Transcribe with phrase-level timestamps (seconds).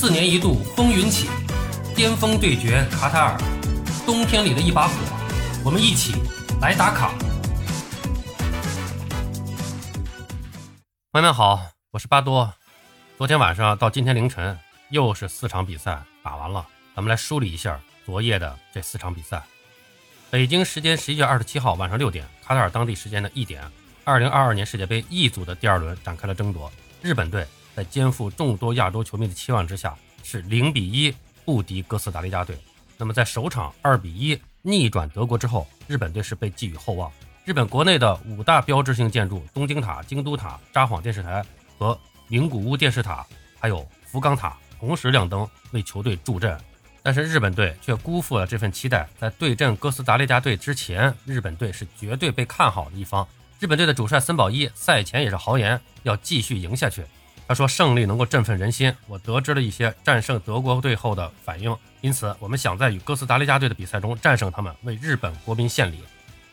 [0.00, 1.28] 四年一度风云起，
[1.96, 3.36] 巅峰对决卡塔尔，
[4.06, 4.94] 冬天里的一把火，
[5.64, 6.14] 我们一起
[6.60, 7.12] 来打卡。
[11.10, 12.54] 朋友们好，我是巴多。
[13.16, 14.56] 昨天晚上到今天凌晨，
[14.90, 19.42] 又是四场比赛打完了，咱们来梳理一下昨夜的这四场比赛。
[20.30, 23.64] 北京时间十一月二十七号晚上六点，卡塔尔当地时间的一点，
[24.04, 26.70] 二零二二年世界杯 E 组的第二轮展开了争夺，
[27.02, 27.44] 日本队。
[27.78, 32.58] 在肩负众多亚洲球迷的期望之下，是零比一不敌哥斯达黎加队。
[32.96, 37.08] 那么在首场二比一逆转德国之后，日本队是被寄予厚望。
[37.44, 41.40] 日本国内的五大标志性建筑——东京塔、京都塔、札幌电视台
[41.78, 43.24] 和名古屋电视塔，
[43.60, 46.58] 还有福冈塔，同时亮灯为球队助阵。
[47.04, 49.08] 但是日本队却辜负了这份期待。
[49.20, 53.24] 在对阵哥斯达黎加队之前，日本队是绝对被看好的一方。
[53.60, 57.04] 日本队的主帅森保一赛前也是豪言要继续赢下去。
[57.48, 58.94] 他说：“胜利能够振奋人心。
[59.06, 66.00] 我得知了一些战胜德国队后的反应，因此我们想在与哥斯达黎加队的比赛中战胜他们，为日本国民献礼。”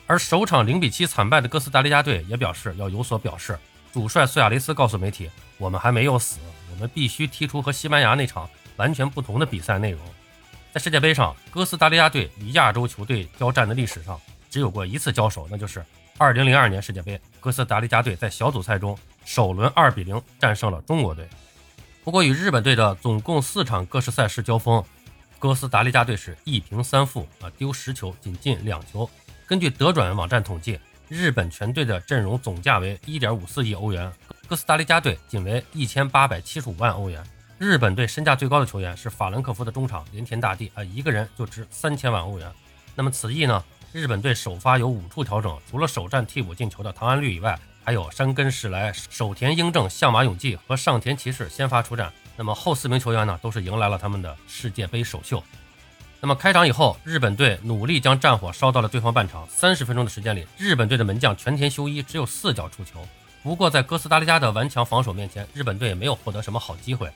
[0.07, 3.59] 而首场零比七惨败的哥斯达黎加队也表示要有所表示。
[3.91, 6.39] 主帅苏亚雷斯告诉媒体：“我们还没有死，
[6.71, 9.99] 我们必须踢出和西班牙那场完全不同的比赛内容。”
[10.73, 15.85] 在世界杯上，哥斯达黎加队与亚洲球队交战的历史上只有过一次交手，那就是
[16.19, 18.97] 2002年世界杯，哥斯达黎加队在小组赛中。
[19.25, 21.27] 首轮二比零战胜了中国队，
[22.03, 24.81] 不过与日本队的总共四场各式赛事交锋，
[25.39, 29.09] 哥斯达黎加队是一平三负啊，丢十球，仅进两球。
[29.47, 34.11] 根据德转网站统计，日本全队的阵容总价为一点五四亿欧元，
[34.47, 37.21] 哥斯达黎加队仅为一千八百七十五万欧元。
[37.57, 42.49] 日本队身价最高的球员是法兰克福的中场林田大地啊，一个人就值三千万欧元。
[42.93, 47.59] 那么此役呢，日本队首发有五处调整，除了首战替补进球的唐安绿以外。
[47.86, 52.11] 还有山根史来、守田英正、相马永纪和上田骑士先发出战。
[52.36, 55.41] 那么后四名球员呢，都是迎来了他们的世界杯首秀。
[56.19, 59.47] 那么开场以后，日本队努力将战火烧到了对方半场。
[59.47, 63.07] 三十分钟的时间里，日本队的门将全田修一只有四脚出球。
[63.44, 67.07] 不过在哥斯达黎加的顽强防守面前，日本队没有获得什么好机会。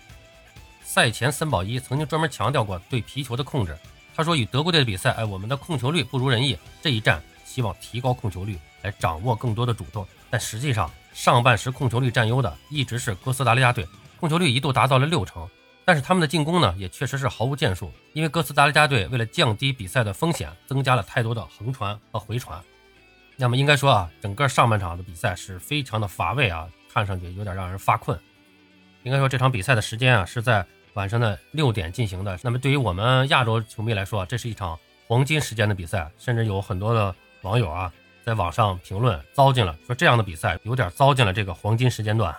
[0.84, 3.76] 赛前森保一曾经专门强调过对皮球的控制。
[4.16, 6.56] 他说：“与德国队的比赛，哎，我们的控球率不如人意。
[6.80, 13.88] 这一战希望提高控球率，来掌握更多的主动。”但实际上，上半时控球率占优的一直是哥斯达黎加队，
[14.20, 15.48] 控球率一度达到了六成。
[15.86, 22.62] 但是他们的进攻呢，也确实是毫无建树，因为哥斯达黎加队为了降低比赛的风险，增加了太多的横传和回传。
[23.36, 28.20] 那么应该说啊，整个上半场的比赛是非常的乏味啊，看上去有点让人发困。
[29.02, 30.64] 应该说这场比赛的时间啊是在
[30.94, 32.38] 晚上的六点进行的。
[32.44, 37.92] 那么对于我们亚洲球迷来说，这是一场黄金时间的比赛，甚至有很多的网友啊。
[38.26, 42.36] 在网上评论糟践了，说这样的比赛有点糟践了这个黄金时间段。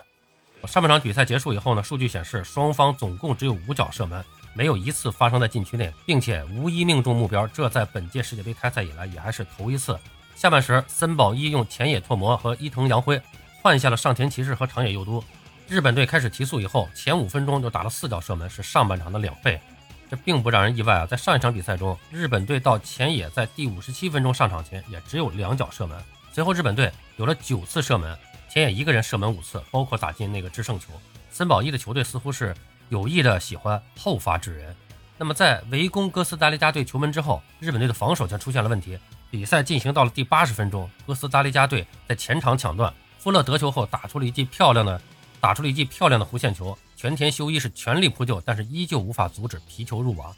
[0.67, 7.47] 上半场比赛结束以后呢，数据显示双方总共只有五脚射门，没有一次发生在禁区内，并且无一命中目标。
[7.47, 9.99] 这在本届世界杯开赛以来也还是头一次。
[10.37, 13.21] 下半时，森保一用前野拓磨和伊藤洋辉
[13.63, 15.23] 换下了上田骑士和长野佑都。
[15.67, 19.61] 日本队开始提速以后，前五分钟就打了四脚射门，是上半场的两倍。
[20.11, 21.07] 这并不让人意外啊！
[21.07, 25.97] 在上一场比赛中，日本队到前野在第五十七分钟上场前也只有两脚射门，
[26.33, 30.89] 随后日本队有了九次射门，前野一个人射门五次，包括打进那个制胜球。
[31.31, 32.53] 森保一的球队似乎是
[32.89, 34.75] 有意的喜欢后发制人。
[35.17, 38.99] 那么在围攻哥斯达黎加队球门之后，日本队的防守却出现了问题。
[39.31, 45.01] 比赛进行到了第八十分钟，哥斯达黎加队在前场抢断，富勒得球后打出了一记漂亮的。
[45.43, 50.37] 打出了一记漂亮的弧线球，全田修一是全力扑救，但是依旧无法阻止皮球入网。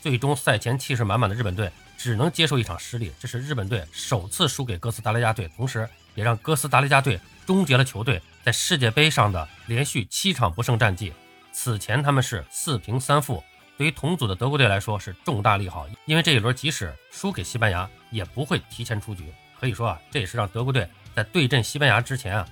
[0.00, 11.12] 最终赛前气势满满的日本队只能接受一场失利，这是日本队首次输给哥斯达黎加队，同时也让哥斯达黎加队终结了球队在世界杯上的连续七场不胜战绩。
[11.50, 13.42] 此前他们是四平三负，
[13.76, 19.24] 对于同组的德国队来说是重大利好，因为这一轮即使输给西班牙也不会提前出局。
[19.58, 22.48] 可以说啊，这也是让德国队在对阵西班牙之前啊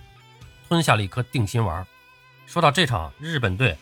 [0.69, 1.87] 吞下了一颗定心丸。
[2.47, 3.77] 说到这场日本队，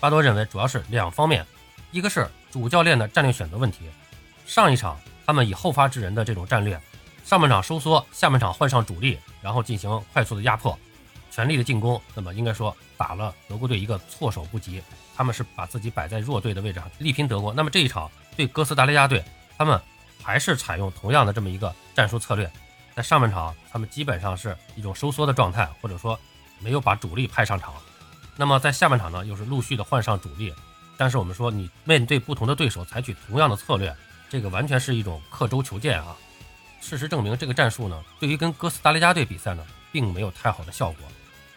[0.00, 1.46] 巴多认为主要是两方面，
[1.90, 3.88] 一个是主教练的战略选择问题。
[4.46, 6.80] 上一场他们以后发制人的这种战略，
[7.24, 10.76] 上半场收缩，下半场换上主力，然后进行快速的压迫，
[11.30, 12.00] 全力的进攻。
[12.14, 14.82] 那么应该说打了德国队一个措手不及，
[15.16, 17.52] 他们是把自己摆在弱队的位置上力拼德国。
[17.52, 19.24] 那么这一场对哥斯达黎加队，
[19.56, 19.80] 他们
[20.22, 22.50] 还是采用同样的这么一个战术策略，
[22.94, 26.18] 在上半场他们基本上是一种收缩的状态，或者说
[26.58, 27.74] 没有把主力派上场。
[28.36, 30.52] 那么在下半场呢，又是陆续的换上主力，
[30.96, 33.94] 但是我们说你面对不同的对手采取同样的策略，
[34.28, 36.14] 这个完全是一种刻舟求剑啊。
[36.80, 41.06] 事实证明，这个战术呢，对于跟哥斯达黎加队比赛呢，并没有太好的效果。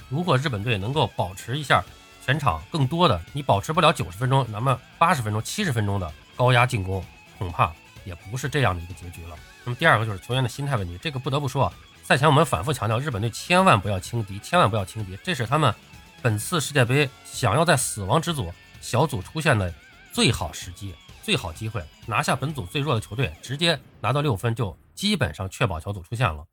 [0.07, 1.83] 如果日本队能够保持一下
[2.25, 7.03] 全场更多的，你保持不了九十分钟，那么八十分钟、七十分钟的高压进攻，
[7.37, 7.71] 恐怕
[8.05, 9.35] 也不是这样的一个结局了。
[9.65, 11.71] 那么第二个就是球员的心态问题，这个不得不说，
[12.03, 15.71] 赛前我们反复强调，日本队千万不要轻敌，千万不要轻敌，这是他们
[16.21, 19.73] 本次世界杯想要在死亡之组小组出现的
[20.11, 20.93] 最好时机、
[21.23, 26.45] 最好机会，拿下本组最弱的球队，直接拿到六分，就基本上确保小组出现了。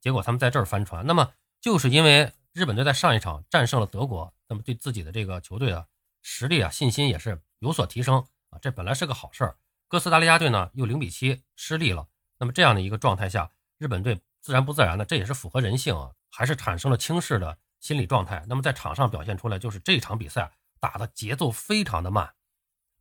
[0.00, 1.30] 结果他们在这儿翻船，那么
[1.60, 5.86] 就是因为日本队在上一场战胜了德国，那么对自己的这个球队的
[6.22, 9.56] 实力啊信心也是有所提升啊，这本来是个好事儿。
[9.88, 12.06] 哥斯达黎加队呢又零比七失利了，
[12.38, 18.42] 那么这样的一个状态下，日本队自然不自然的，这也是符合人性啊，还是产生了轻视的心理状态。
[18.48, 20.50] 那么在场上表现出来就是这场比赛
[20.80, 22.32] 打的节奏非常的慢，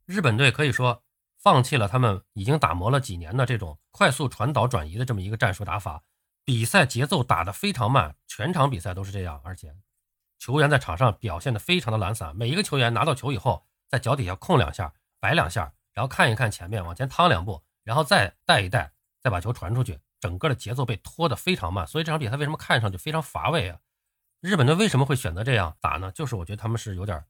[0.05, 1.03] 日本队可以说
[1.37, 6.03] 放弃了他们已经打磨了几年的这种快速传导转移的这么一个战术打法。
[6.43, 9.73] 比赛节奏打得非常慢，全场比赛都是这样，而且
[10.39, 12.35] 球员在场上表现的非常的懒散。
[12.35, 18.91] 每一个球员拿到球以后，在脚底下控两下，摆两下，然后看一看前面，往前趟两步，然后再带一带，
[19.21, 19.99] 再把球传出去。
[20.19, 23.79] 整个的节奏被拖得非常慢，所以这场比赛为什么看上去非常乏味啊？
[24.41, 26.11] 日本队为什么会选择这样打呢？
[26.11, 27.23] 就是我觉得他们是有点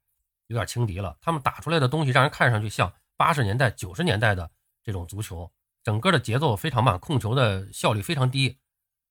[0.48, 1.18] 有点轻敌了。
[1.20, 4.50] 他们打出来的东西让人看上去像八十年代、九十年代的
[4.82, 5.52] 这种足球，
[5.84, 8.60] 整个的节奏非常慢，控球的效率非常低。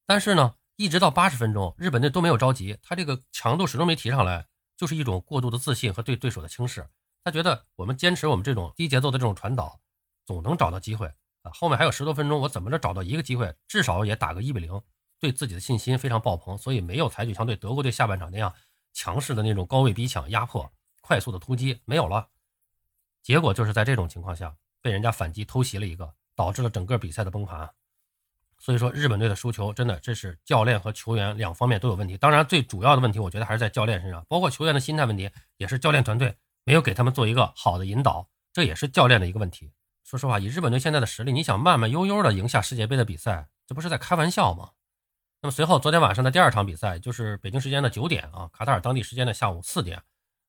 [0.07, 4.47] 但是呢，一直到八十分钟，日本队都没有着急，他这个强度始终没提上来，
[4.79, 6.89] 就是一种过度的自信和对对手的轻视。
[7.23, 9.79] 他觉得我们坚持我们这种低节奏的这种传导，
[10.25, 11.07] 总能找到机会
[11.43, 11.53] 啊。
[11.53, 14.81] 后面还有十多分钟，我怎么着找到一个机会，至少也打个一比零，
[15.21, 18.53] 对自己的信心非常爆棚，所以没有采取像对德国队下半场那样
[18.93, 20.73] 强势的那种高位逼抢、压迫、
[21.03, 22.29] 快速的突击，没有了。
[23.23, 27.71] 结果就是在这种情况下被人家反击偷袭了一个，导致了整个比赛的崩盘。
[28.59, 32.17] 所以说，日本队的输球真的这是教练和球员两方面都有问题。
[32.17, 39.73] 当然，最主要的问题我觉得还是在教练身上，包括球员的心态问题，也是教练团队没有给他们做一个好的引导，这也是教练的一个问题。
[40.05, 44.71] 说实话，以日本队现在的实力，你想慢慢悠悠的赢下世界杯的比赛，这不是在开玩笑吗？
[45.43, 50.03] 那么随后，昨天晚上的第二场比赛，就是北京时间的九点啊，卡塔尔当地时间的下午四点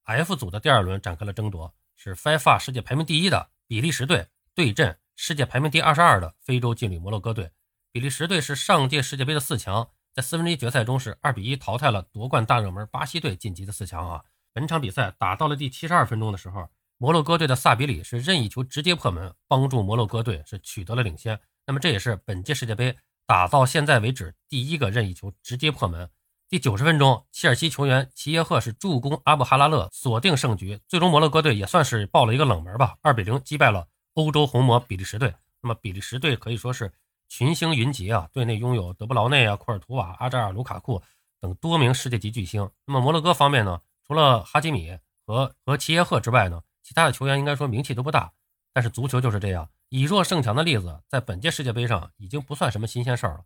[0.03, 7.51] ，F 组的第二轮展开了争夺，是 FIFA 世界排名第一的比利时队对阵世界排名第二十二的非洲劲旅摩洛哥队。
[7.93, 14.21] 比利时队是上届世界杯的四强，在四分之一决赛中是二比一淘汰了夺冠大热门巴西队晋级的四强啊。
[14.51, 16.67] 本场比赛打到了第七十二分钟的时候，
[16.97, 21.39] 摩洛哥队的萨比里是任意球直接破门，帮助摩洛哥队是取得了领先。
[21.65, 22.97] 那么这也是本届世界杯
[23.31, 26.09] 打到现在为止第一个任意球直接破门。
[26.49, 35.33] 第九十分钟，切尔西球员齐耶赫是助攻阿布哈拉勒锁定胜局，最终摩洛哥队也算是爆了一个冷门吧，二比零击败了欧洲红魔比利时队。
[35.61, 36.91] 那么比利时队可以说是。
[37.29, 41.01] 群星云集啊，队内拥有德布劳内啊、库尔图瓦、阿扎尔、卢卡库
[41.39, 42.69] 等多名世界级巨星。
[42.85, 48.33] 那么摩洛哥方面呢，除了哈基米和和齐耶赫之外呢，其他的球员应该说名气都不大。
[48.73, 53.43] 但是足球就是这样，以弱胜强的例子，在本届世界杯上已经不算什么新鲜事儿了。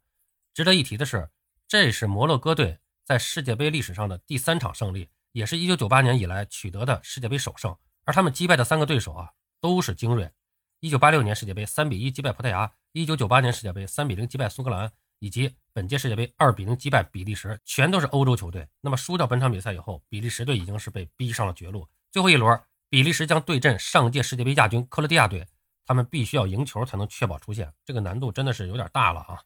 [0.53, 1.27] 值得一提的是，
[1.67, 7.75] 这是摩洛哥队在世界杯历史上的第三场胜利，也是一九九八年以来取得的世界杯首胜。
[8.03, 10.31] 而他们击败的三个对手啊，都是精锐。
[10.81, 18.67] 一九八六年世界杯三比一击败葡萄牙，一九九八年世界杯三比零击败苏格兰，以及本届世界杯二比零击败比利时，全都是欧洲球队。
[18.81, 21.87] 那么输掉本场比赛以后，比利时队已经是被逼上了绝路。
[22.11, 25.47] 最后一轮，比利时将对阵上届世界杯亚军克罗地亚队，
[25.85, 29.41] 他们必须要赢球才能确保出线，这个难度真的是有点大了啊。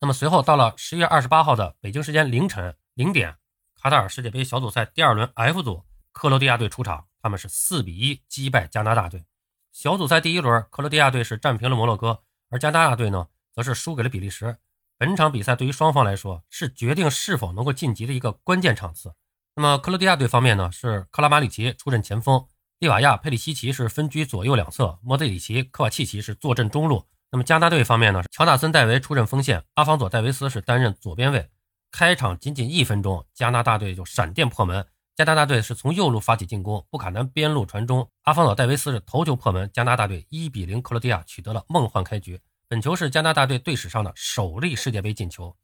[0.00, 3.36] 那么随后到了十月二十八号的北京时间凌晨零点，
[3.74, 9.24] 卡塔尔世界杯小组赛第二轮 F 组，克罗地亚队出场，他们是四比一击败加拿大队。
[9.72, 14.56] 小组赛第一轮，克罗地亚队是战平了摩洛哥，而加拿大队呢，则是输给了比利时。
[14.96, 19.14] 本场比赛对于双方来说，是决定是否能够晋级的一个关键场次。
[19.54, 22.46] 那么克罗地亚队方面呢，是克拉马里奇出任前锋，
[22.80, 27.04] 利瓦亚、佩里西奇是分居左右两侧，莫德里奇、科瓦契奇是坐镇中路。
[27.32, 31.50] 那么加拿大队方面呢，乔纳森·戴维出任锋线，阿方佐·戴维斯是担任左边卫。
[31.90, 34.86] 开场仅仅一分钟，加拿大队就闪电破门。
[35.16, 42.40] 加拿大队是从右路发起进攻，布卡南边路传中，阿方索戴维斯是头球破门，加拿大队一比零克罗地亚取得了梦幻开局。
[42.68, 45.56] 本球是加拿大队队史上的首粒世界杯进球。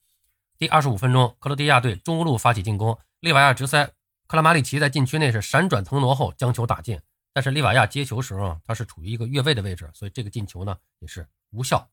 [0.58, 3.92] 第二十五分钟，克罗地亚队中路发起进攻，利瓦亚直塞，
[4.26, 6.98] 克拉马里奇在禁区内是闪转腾挪后将球打进，
[7.32, 11.90] 但是利瓦亚接球时候他是处于一个越位的位置，所以这个进球呢也是无效。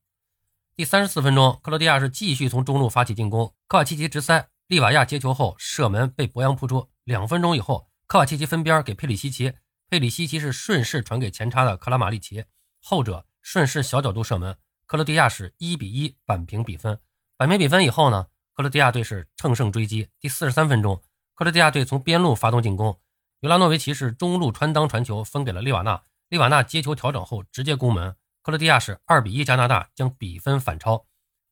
[0.75, 6.89] 第三十四分钟，克罗地亚是继续从中路发起进攻，科瓦契奇直塞，利瓦亚接球后射门被博扬扑出。
[7.03, 9.53] 两分钟以后，科瓦契奇分边给佩里西奇，
[9.89, 12.45] 佩里西奇是顺势传给前插的克拉马里奇，
[12.79, 16.97] 后者顺势小角度射门，克罗地亚是一比一扳平比分。
[17.35, 20.07] 扳平比分以后呢，克罗地亚队是乘胜追击。
[20.19, 21.03] 第四十三分钟，
[21.41, 22.99] 克罗地亚队从边路发动进攻，
[23.39, 31.07] 尤拉诺维奇是中路穿裆传球分给了利瓦纳，利瓦纳接球调整后直接攻门，克罗地亚是二比一加拿大将比分反超。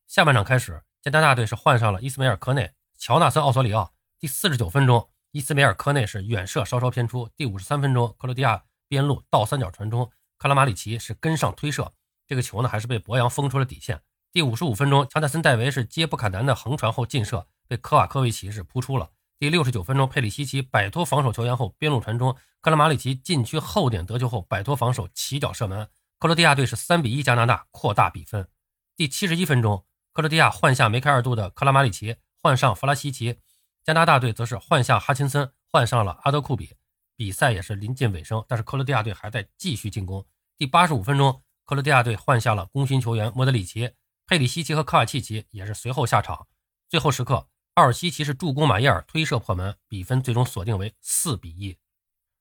[0.06, 3.92] 下半场开始，加拿大队是换上了伊斯梅尔科内、乔纳森奥索里奥。
[4.20, 7.28] 第四十九分钟，伊斯梅尔科内是远射稍稍偏出。
[7.36, 11.92] 第五十三分钟，克罗地亚边路倒三角传中，卡拉马里奇是跟上推射，
[12.28, 14.00] 这个球呢还是被博扬封出了底线。
[14.30, 19.10] 第五十五分钟，乔纳森戴维是接布坎南的横传后劲射，被科瓦科维奇是扑出了。
[19.40, 28.46] 第六十九分钟，佩里西奇摆脱防守球员后边路传中，克拉马里奇禁区后点得球后摆脱防守起脚射门，克罗地亚队是三比一加拿大扩大比分。
[28.94, 33.38] 第七十一分钟，克罗地亚换下梅开二度的克拉马里奇，换上弗拉西奇。
[33.82, 36.76] 加拿大队则是换下哈钦森，换上了阿德库比。
[37.16, 40.22] 比赛也是临近尾声，但是克罗地亚队还在继续进攻。
[40.58, 43.90] 第八十五分钟，克罗地亚队换下了功勋球员莫德里奇，
[44.26, 46.46] 佩里西奇和科瓦契奇也是随后下场。
[46.90, 47.48] 最后时刻，
[47.80, 51.74] 奥尔西奇是助攻马耶尔推射破门，比分最终锁定为四比一。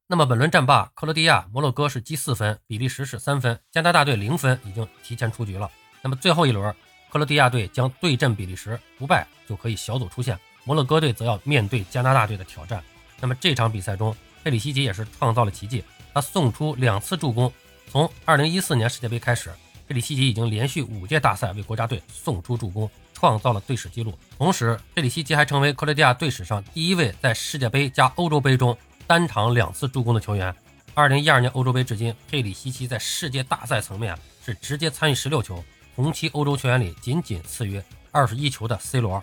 [0.06, 5.72] 那么本轮战罢，克罗地亚、摩洛哥是积四分，比利时是三分，加拿大队零分，已经提前出局了。
[6.02, 6.76] 那么最后一轮，
[7.10, 10.38] 克罗地亚队将对阵比利时，不败就可以小组出线。
[10.66, 12.84] 摩洛哥队则要面对加拿大队的挑战。
[13.22, 15.82] 那么这场比赛中，佩里西奇也是创造了奇迹，
[16.14, 17.50] 他送出两次助攻。
[17.90, 19.54] 从2014年世界杯开始，
[19.88, 24.18] 佩里西奇已经连续五届大赛为国家队送出助攻，创造了队史纪录。
[24.38, 30.56] 同时，佩里西奇还成为克罗地亚队史上第一位在世界杯加欧洲杯中单场两次助攻的球员。
[30.96, 35.62] 2012年欧洲杯至今，佩里西奇在世界大赛层面是直接参与16球，
[35.98, 37.82] 同期欧洲球员里仅仅次于
[38.14, 39.20] 21球的 C 罗。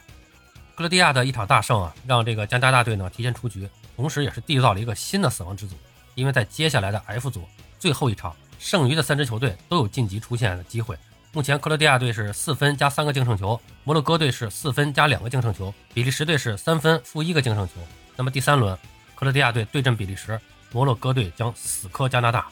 [0.74, 5.74] 克罗地亚的一场大胜啊，让这个加拿大队呢提前出局，同时也是缔造了一个新的死亡之组。
[6.14, 7.44] 因为在接下来的 F 组
[7.78, 10.96] 最后一场，剩余的三支球队都有晋级出线的机会。
[11.36, 17.74] 目前克罗地亚队是四分加三个净胜球，摩洛哥队是四分加两个净胜球，比利时队是三分负一个净胜球。
[18.16, 18.74] 那么第三轮，
[19.14, 20.40] 克罗地亚队对阵比利时，
[20.72, 22.46] 摩洛哥队将死磕加拿大。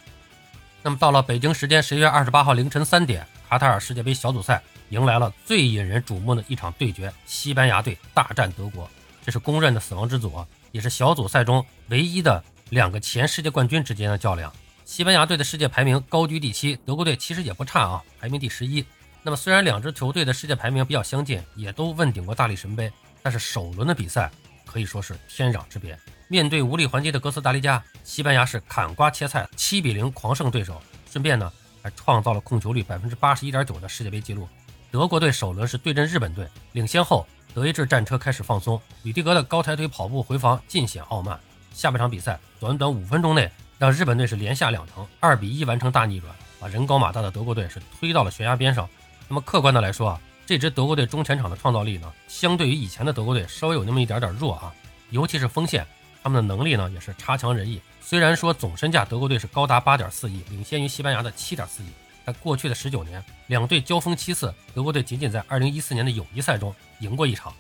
[0.83, 4.63] 那么到了北京时间十一月二十八号凌晨三点，卡塔尔世界杯小组赛。
[4.91, 8.87] 迎来了最引人瞩目的一场对决，西班牙队大战德国，
[9.25, 14.53] 这是公认的死亡之组，也是小组赛中唯一的两个前世界冠军之间的较量。
[14.85, 18.85] 西班牙队的世界排名高居第七，德国队其实也不差啊，排名第十一。
[19.23, 24.31] 那么虽然两支球队的世界排名比较相近，也都问鼎过大力神杯，但是首轮的比赛
[24.67, 25.99] 可以说是天壤之别。
[26.29, 31.51] 面对无力还击的哥斯达黎加，西班牙是砍瓜切菜，七比零狂胜对手，顺便呢
[31.83, 34.47] 还创造了控球率百分之八十一点九的世界杯纪录。
[34.91, 41.41] 德国队首轮是对阵日本队，领先后德意志战车开始放松，吕迪格的高抬腿跑步回防尽显傲慢。
[41.73, 48.89] 下半场比赛短短五分钟内，让日本队是连下两城，二比一完成大逆转，把人高马大的德国队是推到了悬崖边上。
[49.29, 54.73] 那么客观的来说啊，这支德国队中前场的创造力呢，相对于以前的德国队稍微有那么一点点弱啊，
[55.11, 55.87] 尤其是锋线，
[56.23, 57.81] 他们的能力呢也是差强人意。
[58.01, 61.87] 虽然说总身价德国队是高达八点四亿，领先于西班牙的七点四亿。
[62.25, 67.53] 在过去的十九年，两队交锋七次，德国队仅仅在二零一四年的友谊赛中赢过一场。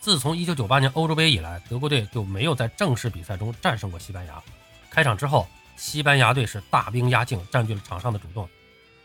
[0.00, 4.42] 自从一九九八年欧洲杯以来，德国队就没有在正式比赛中战胜过西班牙。
[4.96, 8.48] 开场之后，西班牙队是大兵压境，占据了场上的主动。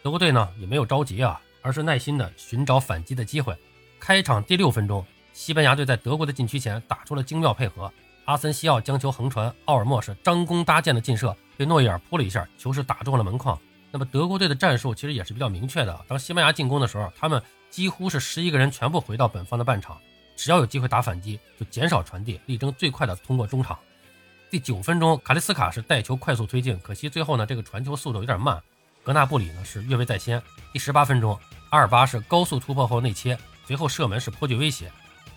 [0.01, 3.53] 德国队呢也没有着急啊，而是耐心的寻找反击的机会。
[3.99, 7.91] 开场第六分钟，西班牙队在德国的禁区前打出了精妙配合，
[8.23, 13.59] 阿森西奥将球横传，奥尔莫是张弓搭箭的劲射，被诺伊尔扑了一下，球是打中了门框。
[13.91, 16.05] 那么德国队的战术其实也是比较明确的。
[16.07, 19.99] 当西班牙进攻的时候，他们几乎是十一个人全部回到本方的半场，
[20.37, 23.77] 只要有机会打反击，就减少传递，力争最快的通过中场。
[24.51, 28.61] 第九分钟，卡利斯卡是带球快速推进，可惜最后呢这个传球速度有点慢，
[29.01, 30.43] 格纳布里呢是越位在先。
[30.73, 31.39] 第十八分钟，
[31.69, 34.91] 阿尔巴是高速突破后内切，随后射门是颇具威胁。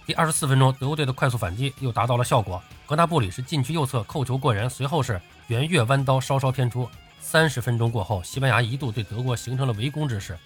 [0.05, 6.91] 第二十四分钟，德国队的快速反击又达到了效果，格纳布里是禁区右侧扣球过人，随后是圆月弯刀稍稍偏出。
[7.21, 10.37] 三十分钟过后，西班牙一度对德国形成了围攻之势，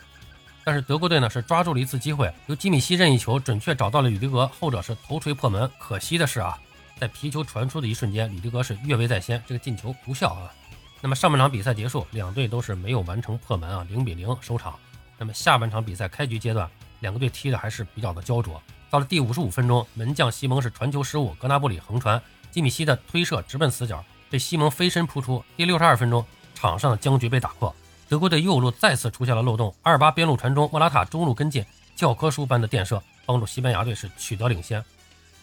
[0.62, 5.68] 但是德国队呢是抓住了一次机会，由基米希任意球准确找到了吕迪格，后者是头锤破门。
[5.78, 6.58] 可惜的是啊，
[6.98, 10.52] 在皮球传出的一瞬间，吕迪格是越位在先，这个进球无效啊。
[11.00, 14.78] 那么上半场比赛结束，两队都是没有完成破门啊，零比零收场。
[15.16, 16.68] 那么下半场比赛开局阶段，
[17.00, 18.60] 两个队踢的还是比较的焦灼。
[18.90, 25.44] 到了第五十五分钟，门将西蒙是传球失误，格纳布里横传，基米希的推射直奔死角，被西蒙飞身扑出。
[25.56, 26.24] 第六十二分钟。
[26.54, 27.72] 场上的僵局被打破，
[28.08, 31.64] 德国队右路再次出现了漏洞，阿尔巴边路传中，莫拉塔中路跟进，
[31.94, 34.84] 教科书般的垫射帮助西班牙队是取得领先。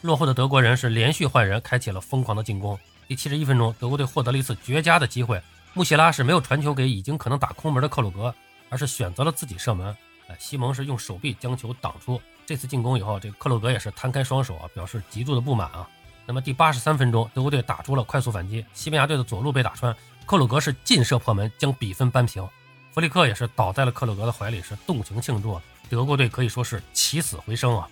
[0.05, 2.77] 落后的德国人是连续换人，开启了疯狂的进攻。
[3.07, 5.41] 第七十一分钟，德国队获得了一次绝佳的机会，
[5.73, 8.33] 穆希拉是没有传球给已经可能打空门的克鲁格，
[8.69, 9.87] 而是选择了自己射门。
[10.27, 12.21] 哎，西蒙是用手臂将球挡出。
[12.45, 15.87] 这次进攻以后，这个克鲁格也是摊开双手啊，表示极度的不满啊。
[16.27, 19.95] 那么第八十三分钟，德国队打出了快速反击，西班牙队的左路被打穿，
[20.27, 22.47] 克鲁格是劲射破门，将比分扳平。
[22.91, 25.59] 弗里克也是倒在了克鲁格的怀里，是动情庆祝。
[25.89, 27.87] 德国队可以说是起死回生啊！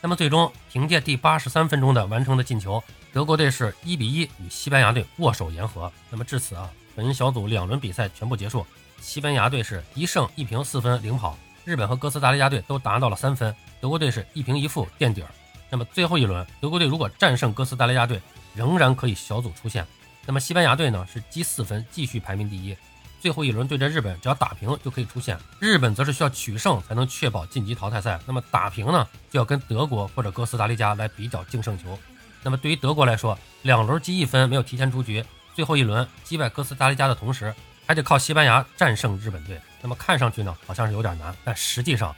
[0.00, 5.90] 那么最终凭借第八十三分钟的完成的进球，德国队是一比一与西班牙队握手言和。
[6.10, 8.64] 那么至此啊，本小组两轮比赛全部结束，
[9.00, 15.28] 西班牙队是一胜一平四分领跑，日本和哥斯达黎加队都达到了三分，德国队是一平一负垫底儿。
[15.68, 18.20] 那么最后一轮，德国队如果战胜哥斯达黎加队，
[18.54, 19.84] 仍然可以小组出线。
[20.24, 22.76] 那么西班牙队呢是积四分，继续排名第一。
[23.20, 25.38] 最后一轮对阵日本，只要打平就可以出线。
[25.58, 28.20] 日本则是需要取胜才能确保晋级淘汰赛。
[28.26, 31.98] 那么打平呢，就要跟德国或者哥斯达黎加来比较净胜球。
[32.42, 37.52] 那么对于德国来说，两轮积一分没有提前出局，最后一轮击败哥斯达黎加的同时，
[37.86, 39.60] 还得靠西班牙战胜日本队。
[39.82, 42.14] 那么看上去呢，好像是有点难，但实际上，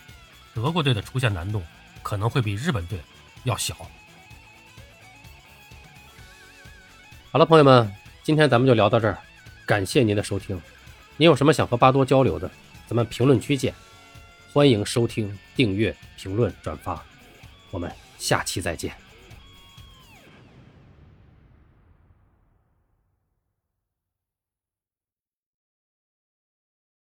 [0.55, 1.62] 德国队的出线难度
[2.02, 3.00] 可能会比日本队。
[3.45, 3.75] 要小。
[7.31, 7.90] 好了，朋友们，
[8.25, 9.17] 今天咱们就聊到这儿，
[9.64, 10.61] 感谢您的收听。
[11.20, 12.48] 你有什么想和巴多交流的，
[12.87, 13.75] 咱们评论区见。
[14.52, 17.02] 欢迎收听、订阅、评论、转发，
[17.72, 19.08] 我们下期再见。